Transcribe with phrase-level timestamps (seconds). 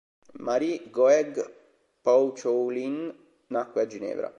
[0.47, 2.97] Marie Goegg-Pouchoulin
[3.49, 4.29] nacque a Ginevra.